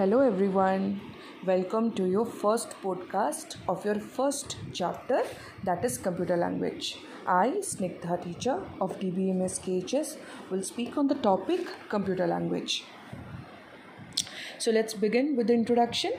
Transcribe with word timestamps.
Hello, 0.00 0.20
everyone. 0.20 0.98
Welcome 1.44 1.92
to 1.96 2.06
your 2.06 2.24
first 2.24 2.70
podcast 2.82 3.56
of 3.68 3.84
your 3.84 3.96
first 3.96 4.56
chapter 4.72 5.24
that 5.64 5.84
is 5.84 5.98
computer 5.98 6.38
language. 6.38 6.96
I, 7.26 7.48
Snigdha 7.60 8.16
teacher 8.22 8.62
of 8.80 8.98
DBMS 8.98 9.60
KHS, 9.60 10.16
will 10.48 10.62
speak 10.62 10.96
on 10.96 11.08
the 11.08 11.16
topic 11.16 11.68
computer 11.90 12.26
language. 12.26 12.84
So, 14.58 14.70
let's 14.70 14.94
begin 14.94 15.36
with 15.36 15.48
the 15.48 15.52
introduction. 15.52 16.12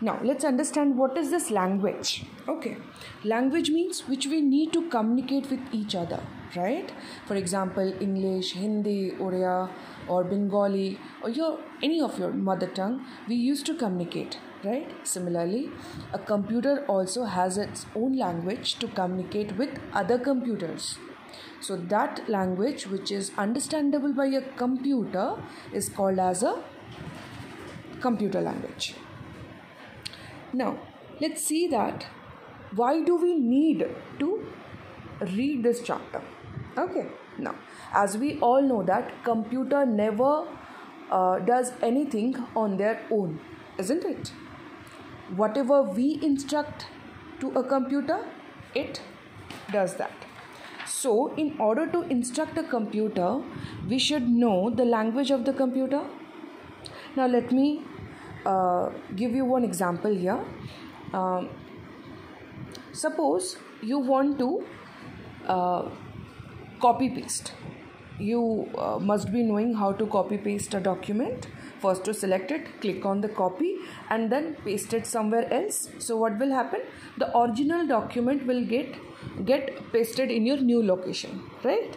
Now, 0.00 0.18
let's 0.20 0.44
understand 0.44 0.98
what 0.98 1.16
is 1.16 1.30
this 1.30 1.52
language. 1.52 2.24
Okay, 2.48 2.78
language 3.22 3.70
means 3.70 4.08
which 4.08 4.26
we 4.26 4.40
need 4.40 4.72
to 4.72 4.88
communicate 4.88 5.48
with 5.50 5.60
each 5.70 5.94
other, 5.94 6.20
right? 6.56 6.92
For 7.26 7.36
example, 7.36 7.92
English, 8.00 8.52
Hindi, 8.52 9.12
Odia, 9.12 9.70
or 10.08 10.24
Bengali, 10.24 10.98
or 11.22 11.30
your 11.30 11.58
any 11.82 12.00
of 12.00 12.18
your 12.18 12.32
mother 12.32 12.66
tongue, 12.66 13.04
we 13.28 13.36
used 13.36 13.66
to 13.66 13.74
communicate, 13.74 14.38
right? 14.64 14.90
Similarly, 15.02 15.70
a 16.12 16.18
computer 16.18 16.84
also 16.86 17.24
has 17.24 17.58
its 17.58 17.86
own 17.94 18.16
language 18.16 18.78
to 18.80 18.88
communicate 18.88 19.56
with 19.56 19.78
other 19.92 20.18
computers. 20.18 20.98
So 21.60 21.76
that 21.76 22.28
language 22.28 22.86
which 22.86 23.10
is 23.10 23.32
understandable 23.38 24.12
by 24.12 24.26
a 24.26 24.42
computer 24.56 25.36
is 25.72 25.88
called 25.88 26.18
as 26.18 26.42
a 26.42 26.62
computer 28.00 28.40
language. 28.40 28.94
Now, 30.52 30.78
let's 31.20 31.42
see 31.42 31.66
that 31.68 32.06
why 32.76 33.02
do 33.02 33.16
we 33.16 33.34
need 33.34 33.86
to 34.18 34.46
read 35.20 35.62
this 35.62 35.80
chapter? 35.82 36.22
Okay, 36.76 37.06
now 37.38 37.54
as 37.92 38.16
we 38.18 38.38
all 38.40 38.60
know 38.60 38.82
that 38.82 39.12
computer 39.24 39.86
never 39.86 40.46
uh, 41.10 41.38
does 41.38 41.72
anything 41.82 42.36
on 42.56 42.76
their 42.76 43.00
own, 43.10 43.38
isn't 43.78 44.04
it? 44.04 44.32
Whatever 45.36 45.82
we 45.82 46.18
instruct 46.22 46.86
to 47.40 47.50
a 47.50 47.62
computer, 47.62 48.24
it 48.74 49.00
does 49.72 49.94
that. 49.96 50.12
So, 50.86 51.34
in 51.36 51.56
order 51.58 51.86
to 51.86 52.02
instruct 52.02 52.58
a 52.58 52.62
computer, 52.62 53.40
we 53.88 53.98
should 53.98 54.28
know 54.28 54.70
the 54.70 54.84
language 54.84 55.30
of 55.30 55.44
the 55.44 55.52
computer. 55.52 56.02
Now, 57.16 57.26
let 57.26 57.52
me 57.52 57.82
uh, 58.44 58.90
give 59.16 59.32
you 59.32 59.44
one 59.44 59.64
example 59.64 60.14
here. 60.14 60.40
Um, 61.12 61.48
suppose 62.92 63.56
you 63.82 63.98
want 63.98 64.38
to 64.38 64.64
uh, 65.46 65.88
copy 66.80 67.08
paste. 67.10 67.52
You 68.18 68.70
uh, 68.78 68.98
must 69.00 69.32
be 69.32 69.42
knowing 69.42 69.74
how 69.74 69.92
to 69.92 70.06
copy 70.06 70.38
paste 70.38 70.74
a 70.74 70.80
document. 70.80 71.48
First, 71.80 72.04
to 72.04 72.14
select 72.14 72.52
it, 72.52 72.80
click 72.80 73.04
on 73.04 73.20
the 73.20 73.28
copy, 73.28 73.76
and 74.08 74.30
then 74.30 74.56
paste 74.64 74.94
it 74.94 75.06
somewhere 75.06 75.52
else. 75.52 75.88
So, 75.98 76.16
what 76.16 76.38
will 76.38 76.52
happen? 76.52 76.80
The 77.18 77.36
original 77.36 77.86
document 77.86 78.46
will 78.46 78.64
get 78.64 78.94
get 79.44 79.92
pasted 79.92 80.30
in 80.30 80.46
your 80.46 80.58
new 80.58 80.82
location, 80.82 81.42
right? 81.64 81.96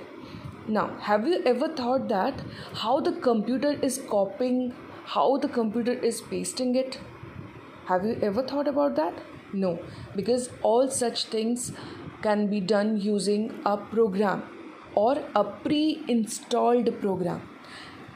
Now, 0.68 0.98
have 1.00 1.28
you 1.28 1.42
ever 1.46 1.70
thought 1.70 2.10
that 2.10 2.42
how 2.74 3.00
the 3.00 3.14
computer 3.30 3.72
is 3.82 4.02
copying 4.10 4.74
how 5.06 5.38
the 5.38 5.48
computer 5.48 5.94
is 5.94 6.20
pasting 6.20 6.76
it? 6.76 7.00
Have 7.86 8.04
you 8.06 8.20
ever 8.22 8.42
thought 8.42 8.68
about 8.68 8.96
that? 8.98 9.14
No, 9.54 9.80
because 10.16 10.50
all 10.62 10.90
such 10.90 11.26
things 11.26 11.72
can 12.22 12.48
be 12.48 12.60
done 12.60 12.98
using 13.00 13.54
a 13.66 13.78
program 13.78 14.44
or 15.02 15.14
a 15.36 15.44
pre 15.64 15.82
installed 16.10 16.92
program. 17.02 17.42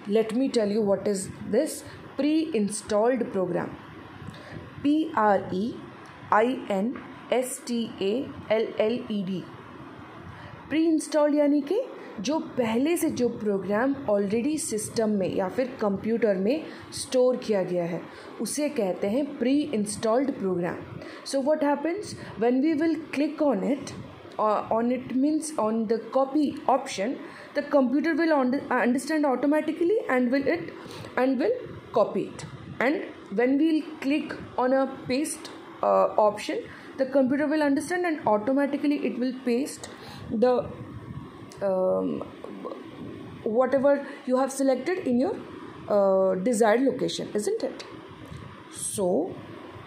Let 0.07 0.35
me 0.35 0.49
tell 0.49 0.75
you 0.75 0.81
what 0.91 1.07
is 1.07 1.29
this 1.55 1.83
pre 2.17 2.33
installed 2.55 3.31
program. 3.33 3.77
P 4.83 4.93
R 5.23 5.39
E 5.53 5.65
I 6.43 6.47
N 6.81 6.93
S 7.33 7.59
T 7.67 7.79
A 8.01 8.13
L 8.53 8.67
L 8.85 8.95
E 9.15 9.23
D 9.27 9.41
preinstall 10.85 11.35
यानी 11.35 11.61
कि 11.71 11.79
जो 12.19 12.37
पहले 12.57 12.95
से 12.97 13.09
जो 13.19 13.27
programme 13.29 13.95
already 14.09 14.57
system 14.57 15.09
में 15.19 15.35
या 15.35 15.47
फिर 15.55 15.67
computer 15.81 16.37
में 16.37 16.63
स्टोर 16.93 17.37
किया 17.45 17.63
गया 17.63 17.83
है, 17.83 18.01
उसे 18.41 18.69
कहते 18.69 19.07
हैं 19.09 19.25
preinstalled 19.73 20.31
program 20.39 20.77
so 21.31 21.41
what 21.41 21.63
happens 21.63 22.15
when 22.39 22.61
we 22.61 22.73
will 22.81 22.95
click 23.13 23.41
on 23.41 23.63
it 23.71 23.91
on 24.39 24.91
it 24.91 25.15
means 25.15 25.53
on 25.57 25.87
the 25.87 25.99
copy 26.13 26.57
option 26.67 27.17
the 27.53 27.61
computer 27.61 28.15
will 28.15 28.33
understand 28.71 29.25
automatically 29.25 29.97
and 30.09 30.31
will 30.31 30.47
it 30.47 30.73
and 31.17 31.39
will 31.39 31.51
copy 31.93 32.23
it. 32.23 32.45
And 32.79 33.03
when 33.33 33.57
we'll 33.57 33.81
click 33.99 34.33
on 34.57 34.73
a 34.73 34.87
paste 35.07 35.49
uh, 35.83 36.07
option 36.17 36.63
the 36.97 37.05
computer 37.05 37.47
will 37.47 37.63
understand 37.63 38.05
and 38.05 38.27
automatically 38.27 39.05
it 39.05 39.17
will 39.19 39.33
paste 39.45 39.89
the 40.31 40.69
um, 41.61 42.21
whatever 43.43 44.05
you 44.25 44.37
have 44.37 44.51
selected 44.51 44.99
in 45.07 45.19
your 45.19 45.35
uh, 45.89 46.35
desired 46.35 46.81
location 46.81 47.29
isn't 47.33 47.63
it? 47.63 47.83
So 48.71 49.35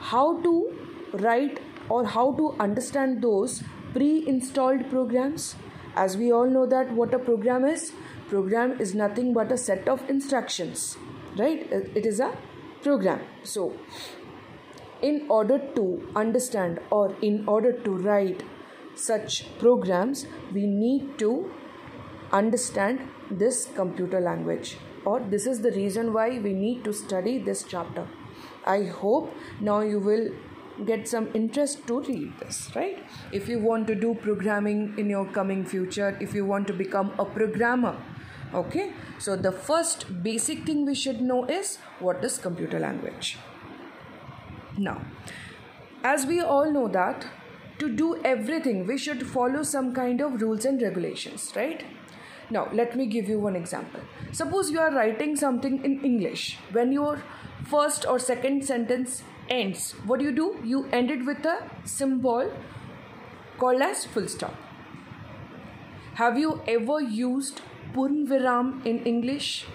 how 0.01 0.41
to 0.43 0.75
write 1.13 1.61
or 1.89 2.05
how 2.05 2.33
to 2.33 2.55
understand 2.59 3.23
those 3.23 3.63
pre-installed 3.95 4.91
programs. 4.91 5.57
As 5.97 6.17
we 6.17 6.33
all 6.33 6.47
know 6.47 6.67
that 6.67 6.91
what 6.93 7.15
a 7.15 7.19
program 7.19 7.65
is 7.65 7.93
program 8.29 8.81
is 8.81 8.95
nothing 8.95 9.33
but 9.33 9.53
a 9.53 9.57
set 9.57 9.89
of 9.89 10.09
instructions 10.11 10.97
right? 11.37 11.71
It 11.71 12.07
is 12.07 12.21
a 12.21 12.37
program. 12.83 13.21
So 13.43 13.75
in 15.03 15.27
order 15.29 15.59
to 15.75 16.09
understand 16.15 16.81
or 16.91 17.15
in 17.21 17.47
order 17.47 17.73
to 17.73 17.91
write 17.91 18.43
such 18.95 19.59
programs 19.59 20.27
we 20.53 20.67
need 20.67 21.19
to 21.19 21.51
understand 22.33 23.01
this 23.31 23.69
computer 23.75 24.21
language 24.21 24.79
or 25.05 25.21
this 25.21 25.47
is 25.47 25.61
the 25.61 25.73
reason 25.73 26.13
why 26.13 26.39
we 26.39 26.53
need 26.53 26.85
to 26.85 26.93
study 26.93 27.39
this 27.39 27.65
chapter. 27.65 28.07
I 28.65 28.85
hope 28.85 29.35
now 29.61 29.81
you 29.81 29.99
will 29.99 30.31
get 30.87 31.07
some 31.09 31.29
interest 31.35 31.87
to 31.87 32.01
read 32.03 32.33
this 32.41 32.71
right? 32.75 32.99
If 33.33 33.49
you 33.49 33.59
want 33.59 33.87
to 33.87 33.95
do 33.95 34.15
programming 34.15 34.95
in 34.99 35.09
your 35.09 35.27
coming 35.27 35.65
future 35.65 36.17
if 36.21 36.35
you 36.35 36.45
want 36.45 36.67
to 36.69 36.73
become 36.73 37.13
a 37.19 37.25
programmer 37.25 37.97
okay? 38.53 38.93
So 39.19 39.37
the 39.37 39.53
first 39.53 40.23
basic 40.23 40.65
thing 40.65 40.85
we 40.85 40.95
should 40.95 41.21
know 41.21 41.45
is 41.45 41.79
what 42.01 42.25
is 42.25 42.39
computer 42.39 42.79
language? 42.79 43.39
Now 44.77 45.01
as 46.03 46.27
we 46.27 46.41
all 46.41 46.71
know 46.71 46.89
that 46.89 47.27
to 47.79 47.89
do 47.89 48.21
everything 48.25 48.87
we 48.87 48.99
should 48.99 49.27
follow 49.27 49.63
some 49.63 49.95
kind 49.95 50.21
of 50.21 50.41
rules 50.41 50.65
and 50.65 50.81
regulations 50.83 51.53
right? 51.55 51.85
Now 52.51 52.69
let 52.73 52.97
me 52.97 53.07
give 53.07 53.29
you 53.29 53.39
one 53.39 53.57
example. 53.57 54.01
Suppose 54.33 54.71
you 54.71 54.81
are 54.81 54.91
writing 54.91 55.37
something 55.37 55.85
in 55.85 56.05
english. 56.05 56.59
When 56.73 56.93
your 56.93 57.23
first 57.65 58.07
or 58.07 58.19
second 58.19 58.65
sentence 58.65 59.23
ends. 59.49 59.93
What 60.07 60.21
do 60.21 60.25
you 60.25 60.33
do? 60.33 60.59
You 60.65 60.87
end 60.93 61.11
it 61.11 61.25
with 61.25 61.45
a 61.45 61.59
symbol 61.85 62.53
called 63.59 63.83
as 63.83 64.05
full 64.05 64.29
stop. 64.29 64.55
Have 66.15 66.39
you 66.39 66.61
ever 66.69 67.01
used 67.01 67.61
purnviram 67.93 68.85
in 68.87 69.01
english? 69.05 69.67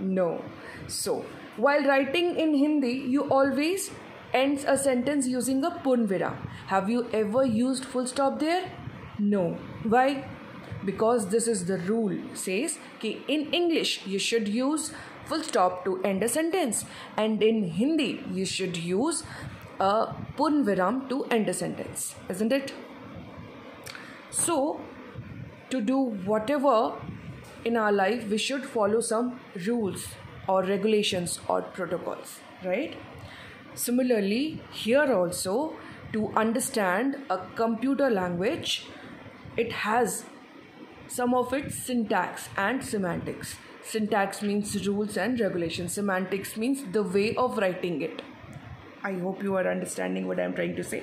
No. 0.00 0.44
So 0.88 1.24
while 1.56 1.84
writing 1.84 2.36
in 2.36 2.54
hindi 2.54 2.92
you 3.14 3.24
always 3.38 3.90
ends 4.32 4.64
a 4.64 4.76
sentence 4.76 5.26
using 5.26 5.64
a 5.64 5.70
purnviram. 5.70 6.36
Have 6.66 6.88
you 6.88 7.08
ever 7.12 7.44
used 7.44 7.84
full 7.84 8.06
stop 8.06 8.38
there? 8.38 8.70
No. 9.18 9.58
Why? 9.82 10.24
Because 10.84 11.26
this 11.28 11.46
is 11.46 11.66
the 11.66 11.78
rule 11.78 12.16
says 12.34 12.78
कि 13.00 13.16
in 13.28 13.52
english 13.52 14.06
you 14.06 14.18
should 14.18 14.48
use 14.48 14.92
full 15.26 15.42
stop 15.42 15.84
to 15.84 16.00
end 16.02 16.22
a 16.22 16.28
sentence. 16.28 16.84
And 17.16 17.42
in 17.42 17.64
hindi 17.64 18.24
you 18.30 18.44
should 18.44 18.76
use 18.76 19.24
a 19.80 20.14
purnviram 20.38 21.08
to 21.08 21.24
end 21.24 21.48
a 21.48 21.54
sentence 21.54 22.14
isn't 22.28 22.52
it? 22.52 22.72
So 24.30 24.80
to 25.70 25.80
do 25.80 25.98
whatever 26.32 26.94
in 27.64 27.76
our 27.76 27.92
life 27.92 28.28
we 28.28 28.38
should 28.38 28.64
follow 28.64 29.00
some 29.00 29.40
rules 29.66 30.08
or 30.48 30.62
regulations 30.62 31.40
or 31.48 31.62
protocols 31.62 32.38
right? 32.64 32.96
Similarly 33.74 34.60
here 34.70 35.12
also 35.12 35.74
to 36.12 36.28
understand 36.36 37.16
a 37.30 37.38
computer 37.56 38.10
language 38.10 38.86
it 39.56 39.72
has 39.72 40.24
some 41.08 41.34
of 41.34 41.52
its 41.52 41.74
syntax 41.76 42.48
and 42.56 42.82
semantics. 42.82 43.56
Syntax 43.84 44.42
means 44.42 44.86
rules 44.86 45.16
and 45.16 45.38
regulations, 45.40 45.94
semantics 45.94 46.56
means 46.56 46.84
the 46.92 47.02
way 47.02 47.34
of 47.34 47.58
writing 47.58 48.00
it. 48.00 48.22
I 49.04 49.14
hope 49.14 49.42
you 49.42 49.56
are 49.56 49.68
understanding 49.68 50.28
what 50.28 50.38
I'm 50.38 50.54
trying 50.54 50.76
to 50.76 50.84
say. 50.84 51.02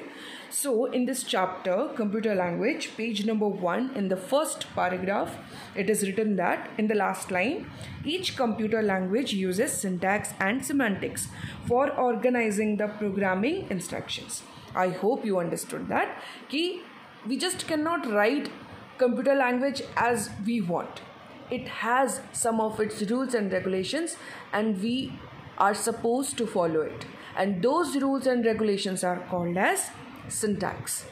So, 0.50 0.86
in 0.86 1.06
this 1.06 1.24
chapter, 1.24 1.90
computer 1.96 2.34
language, 2.34 2.96
page 2.96 3.26
number 3.26 3.48
one, 3.48 3.92
in 3.96 4.08
the 4.08 4.16
first 4.16 4.68
paragraph, 4.74 5.36
it 5.76 5.90
is 5.90 6.04
written 6.04 6.38
that 6.38 6.70
in 6.78 6.88
the 6.88 6.96
last 6.96 7.30
line, 7.30 7.70
each 8.06 8.38
computer 8.38 8.82
language 8.82 9.34
uses 9.34 9.74
syntax 9.74 10.34
and 10.40 10.66
semantics 10.66 11.28
for 11.68 11.90
organizing 11.92 12.78
the 12.78 12.88
programming 12.88 13.68
instructions. 13.70 14.44
I 14.74 14.90
hope 14.90 15.25
you 15.25 15.38
understood 15.38 15.90
that. 15.90 16.24
Ki 16.48 16.82
we 17.28 17.36
just 17.38 17.68
cannot 17.68 18.10
write 18.10 18.50
computer 18.98 19.36
language 19.36 19.82
as 19.98 20.30
we 20.46 20.62
want. 20.62 21.02
It 21.51 21.68
has 21.68 22.22
some 22.31 22.62
of 22.62 22.80
its 22.80 23.01
rules 23.10 23.34
and 23.34 23.51
regulations, 23.51 24.18
and 24.54 24.81
we 24.81 25.13
are 25.57 25.74
supposed 25.74 26.38
to 26.38 26.48
follow 26.48 26.81
it. 26.81 27.06
And 27.38 27.62
those 27.62 27.96
rules 27.96 28.28
and 28.28 28.46
regulations 28.46 29.04
are 29.04 29.19
called 29.30 29.57
as 29.57 29.90
syntax. 30.28 31.06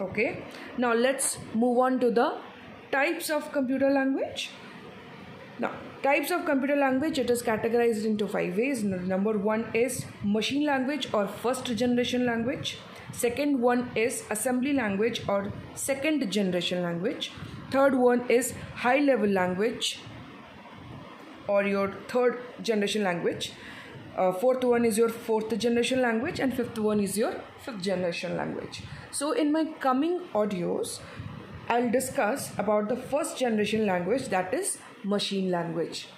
Okay, 0.00 0.42
now 0.76 0.92
let's 0.92 1.38
move 1.54 1.78
on 1.78 2.00
to 2.00 2.10
the 2.10 2.38
types 2.90 3.30
of 3.30 3.50
computer 3.52 3.90
language. 3.90 4.50
Now, 5.58 5.70
types 6.02 6.30
of 6.30 6.44
computer 6.44 6.76
language 6.76 7.18
it 7.18 7.30
is 7.30 7.42
categorized 7.42 8.04
into 8.04 8.26
five 8.26 8.56
ways. 8.56 8.82
Number 8.82 9.38
one 9.38 9.66
is 9.72 10.04
machine 10.22 10.66
language 10.66 11.08
or 11.12 11.28
first 11.28 11.64
generation 11.76 12.26
language. 12.26 12.78
Second 13.12 13.60
one 13.60 13.90
is 13.94 14.24
assembly 14.30 14.72
language 14.72 15.22
or 15.28 15.52
second 15.74 16.30
generation 16.32 16.82
language. 16.82 17.30
Third 17.70 17.94
one 17.94 18.28
is 18.28 18.54
high 18.74 18.98
level 18.98 19.28
language 19.28 20.00
or 21.48 21.64
your 21.64 21.92
third 22.08 22.38
generation 22.62 23.02
language. 23.02 23.52
Uh, 24.16 24.32
fourth 24.32 24.62
one 24.62 24.84
is 24.84 24.96
your 24.96 25.08
fourth 25.08 25.56
generation 25.58 26.00
language 26.00 26.38
and 26.38 26.54
fifth 26.54 26.78
one 26.78 27.00
is 27.00 27.18
your 27.18 27.34
fifth 27.64 27.82
generation 27.82 28.36
language. 28.36 28.82
So 29.10 29.32
in 29.32 29.52
my 29.52 29.64
coming 29.80 30.20
audios 30.34 31.00
i'll 31.68 31.90
discuss 31.90 32.52
about 32.58 32.90
the 32.90 32.96
first 32.96 33.38
generation 33.38 33.86
language 33.86 34.28
that 34.28 34.52
is 34.54 34.78
machine 35.02 35.50
language. 35.50 36.08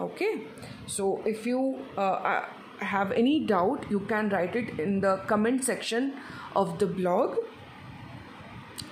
Okay? 0.00 0.42
So 0.86 1.22
if 1.26 1.46
you 1.46 1.84
uh, 1.96 2.44
have 2.78 3.12
any 3.12 3.40
doubt 3.40 3.86
you 3.90 4.00
can 4.00 4.28
write 4.30 4.56
it 4.56 4.78
in 4.80 5.00
the 5.00 5.16
comment 5.26 5.64
section 5.64 6.14
of 6.56 6.78
the 6.78 6.86
blog. 6.86 7.36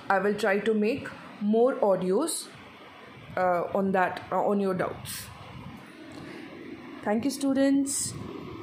I 0.09 0.19
will 0.19 0.35
try 0.35 0.59
to 0.59 0.73
make 0.73 1.07
more 1.41 1.75
audios 1.75 2.47
uh, 3.35 3.63
on 3.73 3.91
that 3.91 4.23
uh, 4.31 4.45
on 4.45 4.59
your 4.59 4.73
doubts. 4.73 5.25
Thank 7.03 7.25
you 7.25 7.31
students 7.31 8.13